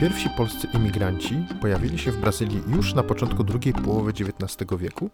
[0.00, 5.10] Pierwsi polscy imigranci pojawili się w Brazylii już na początku drugiej połowy XIX wieku,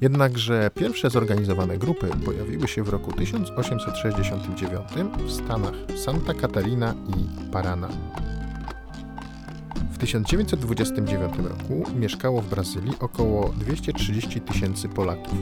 [0.00, 4.82] jednakże pierwsze zorganizowane grupy pojawiły się w roku 1869
[5.26, 5.72] w stanach
[6.04, 7.88] Santa Catarina i Paraná.
[9.92, 15.38] W 1929 roku mieszkało w Brazylii około 230 tysięcy Polaków.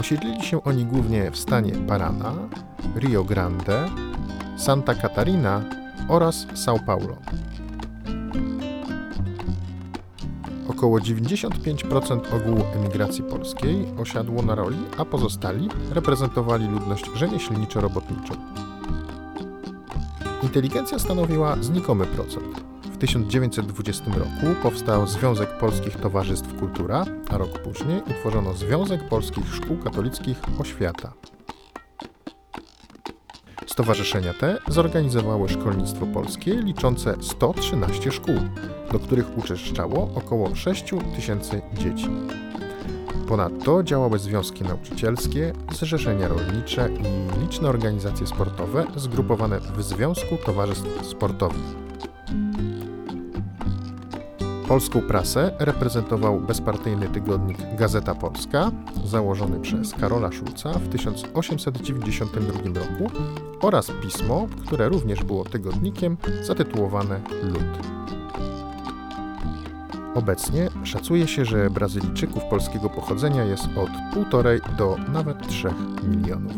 [0.00, 2.34] Osiedlili się oni głównie w stanie Paraná,
[2.96, 3.88] Rio Grande,
[4.56, 7.16] Santa Catarina oraz São Paulo.
[10.68, 18.34] Około 95% ogółu emigracji polskiej osiadło na roli, a pozostali reprezentowali ludność rzemieślniczo-robotniczą.
[20.42, 22.64] Inteligencja stanowiła znikomy procent.
[22.82, 29.78] W 1920 roku powstał Związek Polskich Towarzystw Kultura, a rok później utworzono Związek Polskich Szkół
[29.78, 31.12] Katolickich Oświata.
[33.74, 38.34] Stowarzyszenia te zorganizowały szkolnictwo polskie liczące 113 szkół,
[38.92, 40.84] do których uczęszczało około 6
[41.16, 42.08] tysięcy dzieci.
[43.28, 51.93] Ponadto działały związki nauczycielskie, zrzeszenia rolnicze i liczne organizacje sportowe zgrupowane w Związku Towarzystw Sportowych.
[54.68, 58.70] Polską prasę reprezentował bezpartyjny tygodnik Gazeta Polska,
[59.04, 63.10] założony przez Karola Szulca w 1892 roku
[63.60, 67.78] oraz pismo, które również było tygodnikiem, zatytułowane Lud.
[70.14, 73.90] Obecnie szacuje się, że Brazylijczyków polskiego pochodzenia jest od
[74.32, 75.68] 1,5 do nawet 3
[76.08, 76.52] milionów.